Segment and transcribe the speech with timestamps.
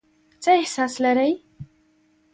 [0.43, 1.31] څه احساس لرئ؟